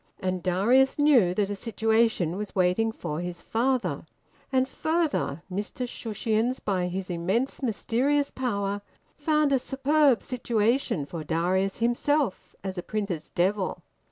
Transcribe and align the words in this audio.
And 0.19 0.41
Darius 0.41 0.97
knew 0.97 1.35
that 1.35 1.51
a 1.51 1.55
situation 1.55 2.35
was 2.35 2.55
waiting 2.55 2.91
for 2.91 3.19
his 3.21 3.39
father. 3.39 4.07
And 4.51 4.67
further, 4.67 5.43
Mr 5.53 5.87
Shushions, 5.87 6.59
by 6.59 6.87
his 6.87 7.11
immense 7.11 7.61
mysterious 7.61 8.31
power, 8.31 8.81
found 9.15 9.53
a 9.53 9.59
superb 9.59 10.23
situation 10.23 11.05
for 11.05 11.23
Darius 11.23 11.77
himself 11.77 12.55
as 12.63 12.79
a 12.79 12.81
printer's 12.81 13.29
devil. 13.29 13.83